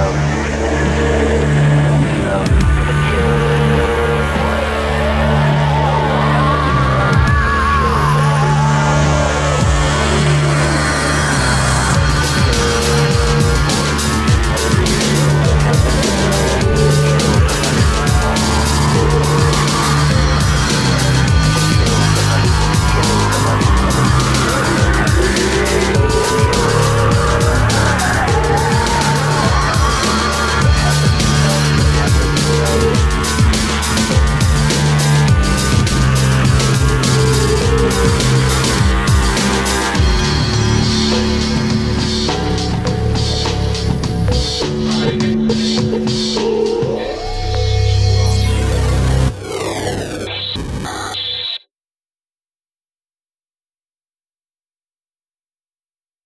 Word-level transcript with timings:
out. 0.00 0.39